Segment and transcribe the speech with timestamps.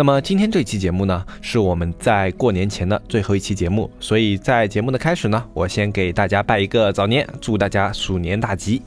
[0.00, 8.80] 那么今天这期节目呢，是我们在过年前的最后一期节目，所以在节目的开始呢，我先给大家拜一个早年，祝大家鼠年大吉。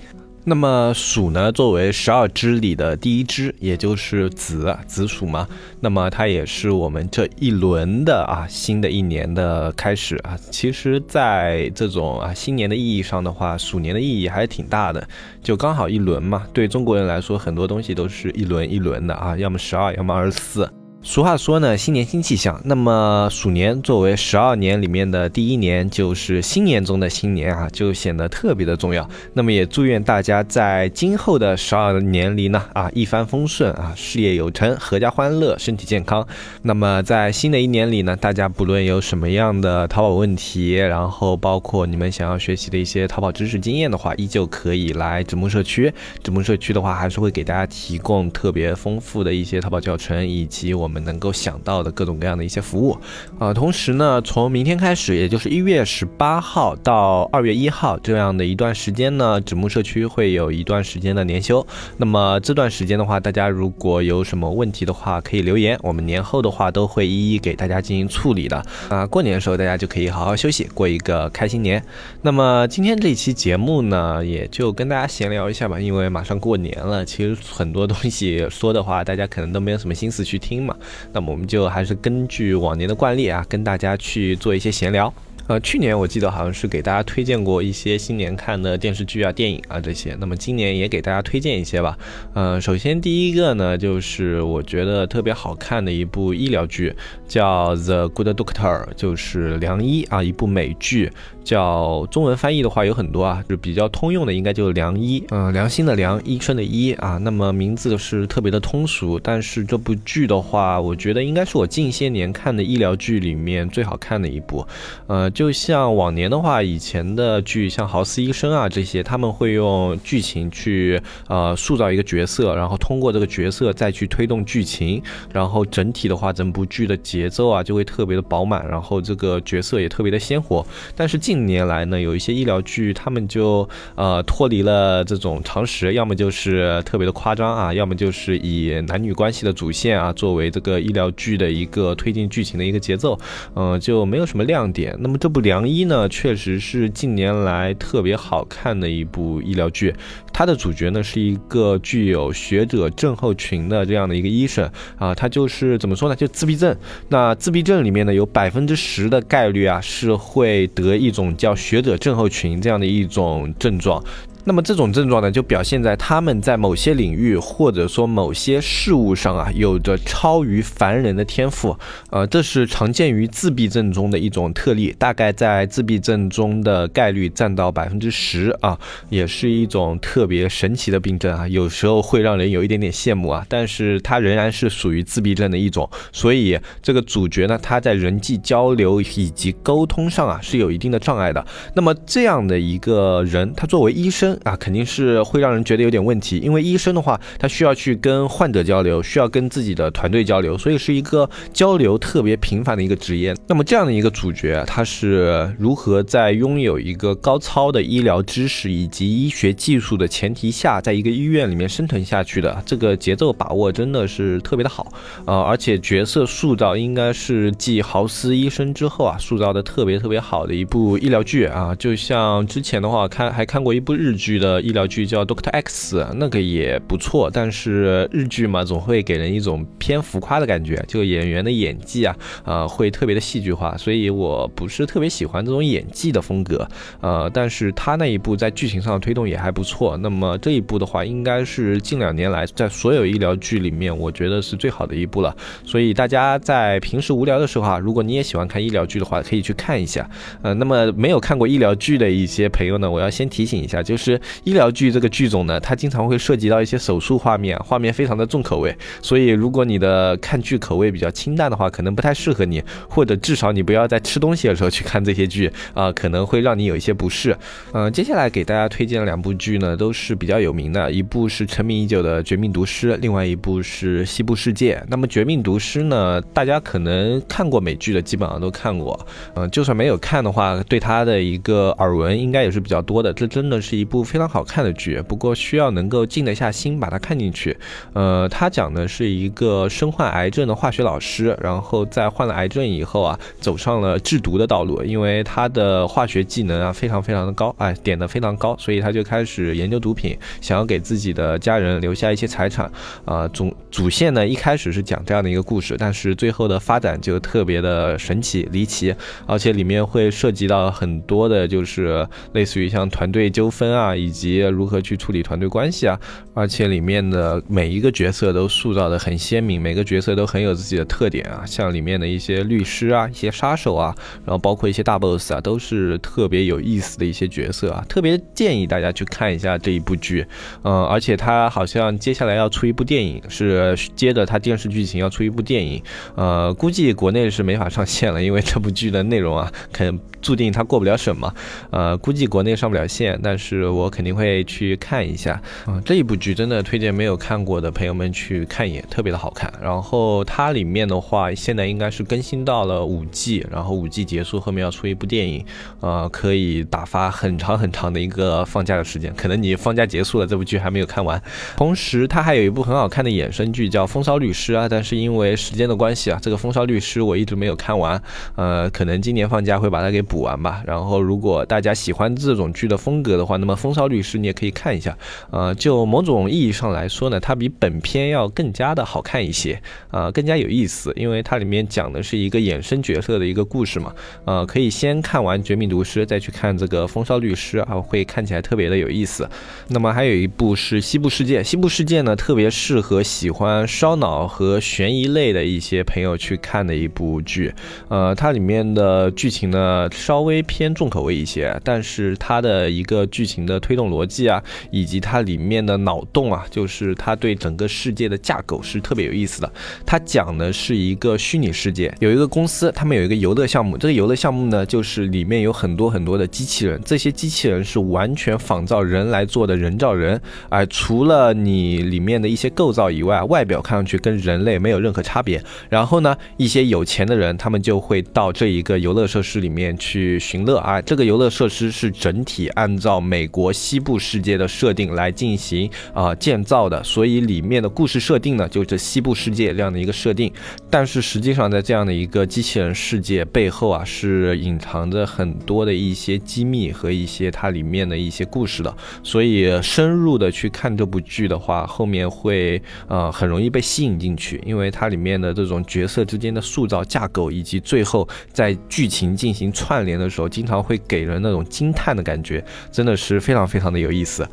[0.43, 5.47] 那么鼠呢，作为十二支里的第一支，也就是子子鼠嘛，
[5.79, 10.35] 那么它也是我们这一轮的啊新的一年的开始啊。
[10.49, 15.07] 其实，在这种啊新年的意义上的话，鼠年的意义还是挺大的，
[15.43, 16.47] 就刚好一轮嘛。
[16.51, 20.67] 对中国人来说，很多东西都是一轮一轮的啊，要么十二，要么二十四。
[21.05, 22.61] 俗话说呢，新年新气象。
[22.63, 29.07] 那么鼠年作为十二年里面的第一年，就是新年中的新年啊，就显得特别的重要。
[29.33, 36.25] 那么也祝愿大家在今后的十二年里呢，啊一帆风顺啊，事业有成，阖家欢乐，身体健康。
[36.61, 45.93] 那么在新的一年里呢，大家不论有什么样的淘宝问题，然后包括你们想要学习的一些淘宝知识经验的话，依旧可以来纸木社区。
[46.23, 50.92] 纸木社区的话，还是会给大家提供特别丰富的一些淘宝教程，以及我们。
[50.93, 52.95] 我们能够想到的各种各样的一些服务，
[53.39, 61.65] 啊，同时呢，从明天开始，也就是一月十八号到二月一号这样的一段时间呢，纸木社区会有一段时间的年休。
[61.97, 68.63] 那么这段时间的话，大家如果有什么问题的话，可以留言，我们年后的话都会一一给大家进行处理的。
[68.89, 71.83] 啊，过年的时候大家就可以好好休息，过一个开心年。
[72.21, 80.75] 那么今天这一期节目呢，也就跟大家闲聊一下吧，因为马上过年了，其实很多东西说的话，大家可能都没有什么心思去听嘛。
[81.11, 85.13] 那么我们就还是根据往年的惯例啊，跟大家去做一些闲聊。
[85.45, 90.15] 呃，去年我记得好像是给大家推荐过一些新年看的电视剧啊、电影啊这些。
[90.17, 91.97] 那么今年也给大家推荐一些吧。
[92.33, 96.95] 呃，首先第一个呢，就是我觉得特别好看的一部医疗剧，
[97.27, 101.11] 叫《The Good Doctor》，就是良医啊，一部美剧。
[101.43, 107.17] 叫中文翻译的话有很多啊，就比较通用的应该就是良医，嗯，良心的良，医生的医啊。
[107.17, 114.65] 那么名字是特别的通俗，但是这部剧的话，我觉得应该是我近些年看的医疗剧里面最好看的一部。
[115.07, 130.65] 呃，就像往年的话，以前的剧像豪斯医生啊这些，他们会用剧情去呃塑造一个角色，然后通过这个角色再去推动剧情，然后整体的话，整部剧的节奏啊就会特别的饱满，然后这个角色也特别的鲜活。
[130.95, 143.19] 但是近近年来呢，有一些医疗剧，他们就呃脱离了这种常识，要么就是特别的夸张啊，要么就是以男女关系的主线啊作为这个医疗剧的一个推进剧情的一个节奏，
[143.55, 144.95] 嗯，就没有什么亮点。
[144.99, 149.91] 那么这部《良医》呢，确实是近年来特别好看的一部医疗剧。
[150.33, 154.67] 它的主角呢是一个具有学者症候群的这样的一个医生
[154.97, 156.75] 啊，他就是怎么说呢，就自闭症。
[157.09, 161.23] 那自闭症里面呢，有百分之十的概率啊是会得一种。
[161.43, 164.01] 叫学者症候群这样的一种症状。
[164.45, 171.77] 那么这种症状呢，就表现在他们在某些领域或者说某些事物上啊，有着超于凡人的天赋。
[172.09, 178.77] 呃，这是常见于自闭症中的一种特例，大概在自闭症中的概率占到百分之十啊，
[179.09, 183.45] 也是一种特别神奇的病症啊，有时候会让人有一点点羡慕啊。
[183.47, 191.45] 但是它仍然是属于自闭症的一种，所以这个主角呢，他在人际交流以及沟通上啊，是有一定的障碍的。
[191.73, 194.32] 那么这样的一个人，他作为医生。
[194.43, 203.35] 啊，肯定是会让人觉得有点问题，因为医生的话，他需要去跟患者交流，需要跟自己的团队交流，所以是一个交流特别频繁的一个职业。
[203.47, 212.61] 那么这样的一个主角，他是如何在拥有一个高超的医疗知识以及医学技术的前提下，在一个医院里面生存下去的？
[212.65, 214.91] 这个节奏把握真的是特别的好，
[215.25, 224.22] 呃，而且角色塑造应该是继豪斯医生之后啊，塑造的特别特别好的一部医疗剧啊，就像之前的话看还看过一部日剧。
[224.23, 232.15] 剧的医疗剧叫《Doctor X》，那个也不错，但是日剧嘛，总会给人一种偏浮夸的感觉，就演员的演技啊，
[232.45, 236.65] 呃，会特别的戏剧化，所以我不是特别喜欢这种演技的风格，
[237.01, 239.97] 呃，但是他那一部在剧情上的推动也还不错。
[239.97, 245.35] 那么这一部的话，应该是近两年来在所有医疗剧里面，我觉得是最好的一部了。
[245.65, 250.09] 所以大家在平时无聊的时候啊，如果你也喜欢看医疗剧的话，可以去看一下。
[250.41, 254.12] 呃，那么没有看过医疗剧的一些朋友呢，我要先提醒一下，就是。
[254.43, 267.35] 医疗剧这个剧种呢，它经常会涉及到一些手术画面，画面非常的重口味，所以如果你的看剧口味比较清淡的话，可能不太适合你，或者至少你不要在吃东西的时候去看这些剧啊，可能会让你有一些不适。
[267.71, 274.75] 嗯，接下来给大家推荐的两部剧呢，都是比较有名的，一部是成名已久的《绝命毒师》，另外一部是《西部世界》。
[274.87, 278.99] 那么《绝命毒师》呢，大家可能看过美剧的，基本上都看过。
[279.35, 283.13] 嗯，就算没有看的话，对它的一个耳闻应该也是比较多的。
[283.13, 287.57] 这真的是一部非常好看的剧，不过需要能够静得下心把它看进去。
[287.93, 302.69] 呃，它讲的是一个身患癌症的化学老师，然后在患了癌症以后啊，走上了制毒的道路，因为他的化学技能啊非常非常的高，哎，点的非常高，所以他就开始研究毒品，想要给自己的家人留下一些财产。
[303.05, 308.93] 啊，主主线呢一开始是讲这样的一个故事，但是最后的发展就特别的神奇离奇，
[309.25, 315.99] 而且里面会涉及到很多的，就是类似于像团队纠纷啊，以及如何去处理团队关系啊，
[316.33, 323.95] 而且里面的每一个角色都塑造的很鲜明，每个角色都很有自己的特点啊，像里面的一些律师啊，一些杀手啊，
[324.25, 330.25] 然后包括一些大 boss 啊，都是特别有意思的一些角色啊，特别建议大家去看一下这一部剧，
[330.63, 335.81] 嗯，而且它好像接下来要出一部电影，是接着它电视剧情要出一部电影，
[336.15, 341.33] 呃，估计国内是没法上线了，因为这部剧的内容啊，肯注定它过不了审嘛，
[341.69, 355.45] 呃，估计国内上不了线，但是我我肯定会去看一下，嗯，这一部剧真的推荐没有看过的朋友们去看一眼，特别的好看，然后它里面的话，现在应该是更新到了五季，然后五季结束后面要出一部电影，
[355.81, 361.21] 呃，可以打发很长很长的一个放假的时间，可能你放假结束了，这部剧还没有看完，
[361.57, 368.01] 同时它还有一部很好看的衍生剧叫《风骚律师》啊，但是因为时间的关系啊，这个《风骚律师》我一直没有看完，
[368.35, 370.63] 呃，可能今年放假会把它给补完吧。
[370.65, 374.97] 然后如果大家喜欢这种剧的风格的话，那么《风骚律师》你也可以看一下，
[375.31, 383.93] 呃，就某种意义上来说呢，它比本片要更加的好看一些，啊，更加有意思，因为它里面讲的是一个衍生角色的一个故事嘛，
[384.25, 389.29] 呃，可以先看完《绝命毒师》，再去看这个《风骚律师》啊，会看起来特别的有意思。
[389.69, 397.53] 那么还有一部是《西部世界》，《西部世界》呢特别适合喜欢烧脑和悬疑类的一些朋友去看的一部剧，
[397.87, 409.51] 呃，它里面的剧情呢稍微偏重口味一些，但是它的一个剧情的的推动逻辑啊，以及它里面的脑洞啊，就是它对整个世界的架构是特别有意思的。
[409.85, 420.19] 它讲的是一个虚拟世界，有一个公司，他们有一个游乐项目，这个游乐项目呢，就是里面有很多很多的机器人，这些机器人是完全仿造人来做的人造人，
[420.49, 425.43] 而除了你里面的一些构造以外，外表看上去跟人类没有任何差别。
[425.69, 430.81] 然后呢，一些有钱的人，他们就会到这一个游乐设施里面去寻乐啊。
[430.81, 440.31] 这个游乐设施是整体按照美国国西部世界的设定来进行啊建造的，所以里面的故事设定呢，就是西部世界这样的一个设定。
[440.69, 448.73] 但是实际上，在这样的一个机器人世界背后啊，是隐藏着很多的一些机密和一些它里面的一些故事的。
[449.03, 462.41] 所以深入的去看这部剧的话，后面会呃很容易被吸引进去，因为它里面的这种角色之间的塑造架构，以及最后在剧情进行串联的时候，经常会给人那种惊叹的感觉，
[462.71, 464.27] 真的是非非常非常的有意思。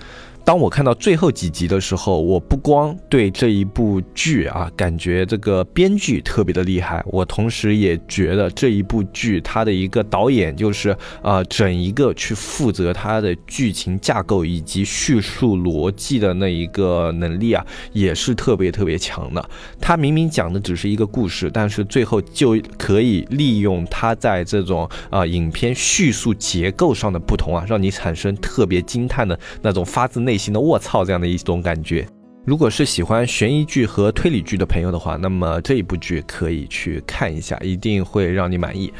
[0.50, 10.90] 当我看到最后几集的时候，我不光对这一部剧啊感觉这个编剧特别的厉害，我同时也觉得这一部剧它的一个导演就是
[11.22, 19.50] 啊整一个去负责它的剧情架构以及叙述逻辑的那一个能力啊，也是特别特别强的。
[19.80, 30.39] 他明明讲的只是一个故事，但是最后就可以利用他在这种啊影片叙述结构上的不同啊，让你产生特别惊叹的那种发自内。
[30.40, 32.06] 型的卧槽这样的一种感觉。
[32.46, 38.90] 如果是喜欢悬疑剧和推理剧的朋友的话，那么这一部剧可以去看一下，一定会让你满意。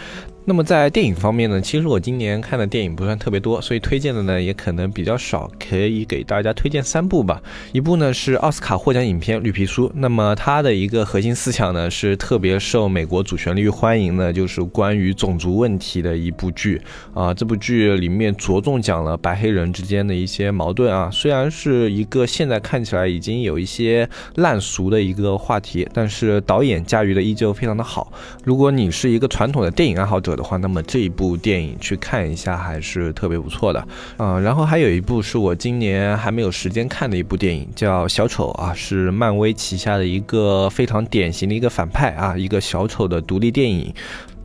[0.47, 7.41] 那么在电影方面呢，其实我今年看的电影不算特别多，所以推荐的呢也可能比较少，可以给大家推荐三部吧。
[7.73, 16.81] 一部呢是奥斯卡获奖影片《绿皮书》，那么它的一个核心思想呢是特别受美国主旋律欢迎的，就是关于种族问题的一部剧
[17.15, 17.33] 啊。
[17.33, 28.11] 这部剧里面着重讲了白黑人之间的一些矛盾啊，虽然是一个现在看起来已经有一些烂俗的一个话题，但是导演驾驭的依旧非常的好。
[28.43, 43.93] 如果你是一个传统的电影爱好者，的话，那么这一部电影去看一下还是特别不错的，嗯，然后还有一部是我今年还没有时间看的一部电影，叫小丑啊，是漫威旗下的一个非常典型的一个反派啊，一个小丑的独立电影。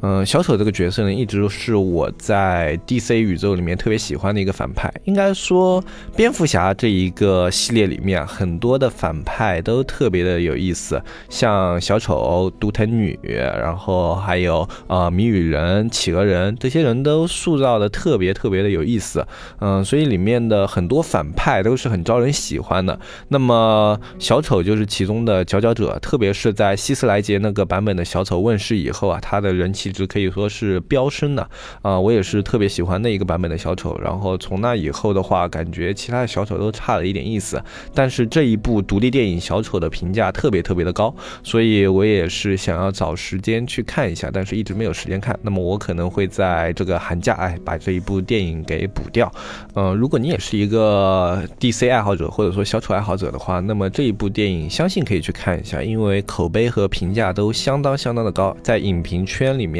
[0.01, 4.93] 嗯，小丑这个角色呢，一直都是我在 DC 宇宙里面特别喜欢的一个反派。
[5.05, 5.83] 应该说，
[6.15, 19.25] 蝙蝠侠这一个系列里面，很多的反派都特别的有意思，像小丑、独藤女，然后还有呃谜语人、企鹅人，这些人都塑造的特别特别的有意思。
[19.59, 22.99] 嗯，所以里面的很多反派都是很招人喜欢的。
[23.29, 29.84] 那么小丑就是其中的佼佼者，特别是在希斯莱杰那个版本的小丑问世以后啊，他的人气。
[29.91, 31.49] 值可以说是飙升的
[31.81, 31.99] 啊！
[31.99, 37.61] 我也是特别喜欢那一个版本的小丑，然后从那以后的话，感觉其他的小丑都差了一点意思。
[37.93, 41.13] 但是这一部独立电影《小丑》的评价特别特别的高，
[41.43, 45.37] 所以我也是想要找时间去看一下，但是一直没有时间看。
[45.41, 49.31] 那么我可能会在这个寒假哎把这一部电影给补掉。
[49.75, 59.74] 嗯，如果你也是一个 DC 爱好者或者说小丑爱好者的话，那么这一部电影相信可以去看一下，因为口碑和评价都相当相当的高，在影评圈里面。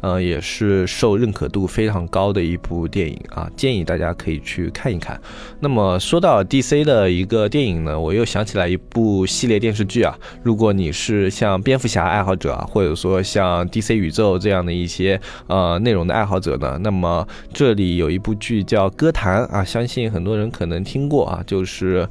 [0.00, 5.20] 呃，也是受认可度非常高的一部电影啊，建议大家可以去看一看。
[5.60, 10.16] 那么说到 DC 的一个电影呢，我又想起来一部系列电视剧啊。
[10.42, 22.08] 如果你是像蝙蝠侠爱好者啊，或者说像 DC 宇宙这样的一些呃内容的爱好者呢，那么这里有一部剧叫《歌坛》啊，相信很多人可能听过啊，就是。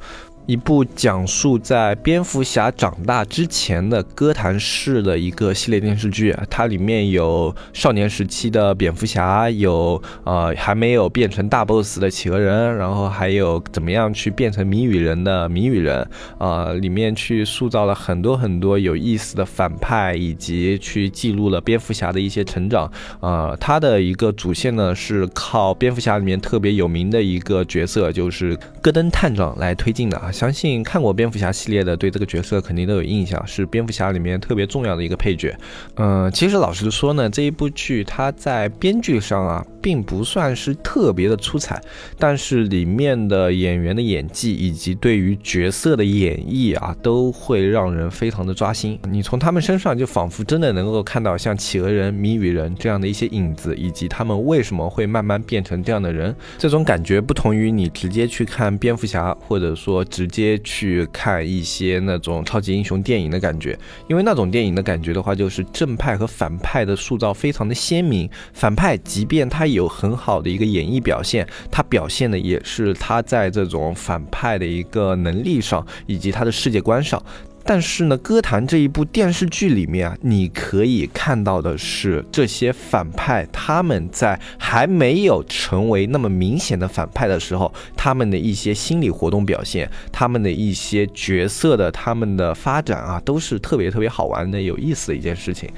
[0.50, 16.04] 一部讲述在蝙蝠侠长大之前的哥谭市的一个系列电视剧，它里面有少年时期的蝙蝠侠，有呃还没有变成大 boss 的企鹅人，然后还有怎么样去变成谜语人的谜语人，
[16.38, 22.90] 啊，里面去塑造了很多很多有意思的反派，以及去记录了蝙蝠侠的一些成长，
[23.20, 30.32] 啊，它的一个主线呢是靠蝙蝠侠里面特别有名的一个角色，就是戈登探长来推进的啊。
[30.40, 35.54] 相信看过蝙蝠侠系列的，对这个角色肯定都有印象，是蝙蝠侠里面特别重要的一个配角。
[35.96, 41.78] 嗯，其实老实说呢，这一部剧它在编剧上啊，并不算是特别的出彩，
[42.18, 48.98] 但是里面的演员的演技以及对于角色的演绎啊，都会让人非常的抓心。
[49.10, 56.34] 你从他们身上就仿佛真的能够看到像企鹅人、谜语人这样的一些影子，以及他们为什么会慢慢变成这样的人。
[56.56, 60.30] 这种感觉不同于你直接去看蝙蝠侠，或者说直。
[60.30, 68.30] 接去看一些那种超级英雄电影的感觉，因为那种电影的感觉的话，就是正派和反派的塑造非常的鲜明。
[68.54, 77.20] 反派即便他有很好的一个演绎表现，他表现的也是他在这种反派的一个能力上，以及他的世界观上。
[77.64, 95.68] 但是呢，歌坛这一部电视剧里面啊，你可以看到的是这些反派他们在还没有成为那么明显的反派的时候，他们的一些心理活动表现，他们的一些角色的他们的发展啊，都是特别特别好玩的、有意思的一件事情。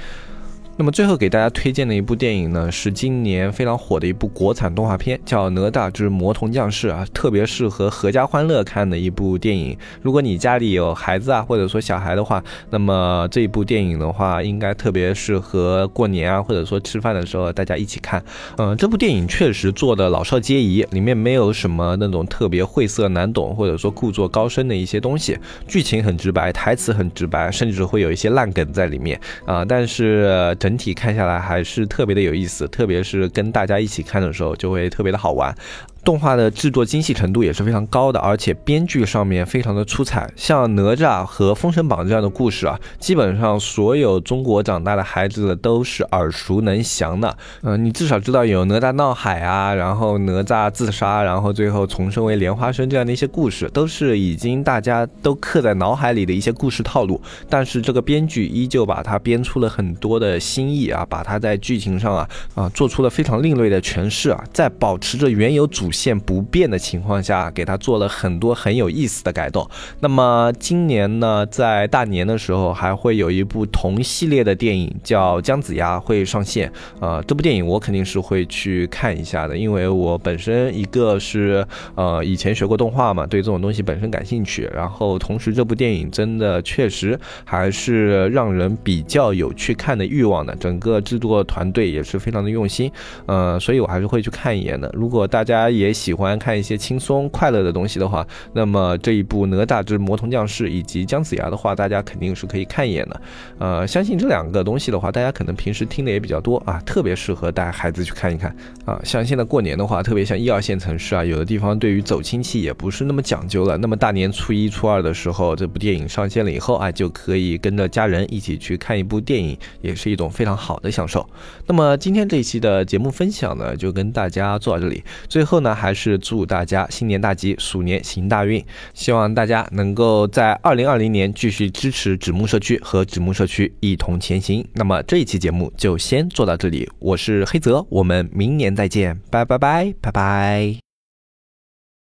[0.82, 9.78] 那么最后给大家推荐的一部电影呢，是今年非常火的一部国产动画片，叫《哪吒之魔童降世》啊，特别适合合家欢乐看的一部电影。
[10.00, 18.20] 如果你家里有孩子啊，或者说小孩的话，那么这一部电影的话，应该特别适合过年啊，或者说吃饭的时候大家一起看。
[18.58, 30.56] 嗯，这部电影确实做的老少皆宜，里面没有什么那种特别晦涩难懂，或者说故作高深的一些东西，剧情很直白，台词很直白，甚至会有一些烂梗在里面啊，但是。
[30.58, 35.54] 整整体看下来还是特别的有意思，特别是跟大家一起看的时候，就会特别的好玩。
[36.04, 40.28] 动画的制作精细程度也是非常高的，而且编剧上面非常的出彩。
[40.34, 47.36] 像哪吒和封神榜这样的故事啊，基本上所有中国长大的孩子都是耳熟能详的。
[47.62, 57.20] 嗯，你至少知道有哪吒闹海啊，然后哪吒自杀，然后最后重生为莲花生这样的一些故事，都是已经大家都刻在脑海里的一些故事套路。
[57.48, 65.91] 但是这个编剧依旧把它编出了很多的新意啊，把它在剧情上啊啊做出了非常另类的诠释啊，在保持着原有主。
[65.92, 69.68] 线不变的情况下，给他做了很多很有意思的改动。
[70.00, 76.72] 那么今年呢，在大年的时候，还会有一部同系列的电影叫《姜子牙》会上线。
[77.00, 84.70] 呃，这部电影我肯定是会去看一下的，因为我本身一个是呃以前学过动画嘛，对这种东西本身感兴趣。
[84.74, 90.54] 然后同时，这部电影真的确实还是让人比较有去看的欲望的。
[90.56, 92.88] 整个制作团队也是非常的用心，
[93.26, 94.88] 呃，所以我还是会去看一眼的。
[94.94, 103.20] 如果大家也也喜欢看一些轻松快乐的东西的话，那么这一部《哪吒之魔童降世》以及姜子牙的话，大家肯定是可以看一眼的。
[103.58, 109.00] 呃，相信这两个东西的话，大家可能平时听的也比较多啊，特别适合带孩子去看一看啊。
[109.02, 113.76] 像现在过年的话，特别像一二线城市啊，有的地方对于走亲戚也不是那么讲究了。
[113.76, 121.28] 那么大年初一、初二的时候，这部电影上线了以后啊，就可以跟着家人一起去看一部电影，也是一种非常好的享受。
[121.66, 125.02] 那么今天这一期的节目分享呢，就跟大家做到这里。
[125.28, 128.64] 最后呢，还是祝大家新年大吉，鼠年行大运。
[128.94, 134.66] 希望大家能够在二零二零年继续支持纸木社区和纸木社区一同前行。
[134.74, 140.81] 那么这一期节目就先做到这里，我是黑泽，我们明年再见，拜拜拜拜拜。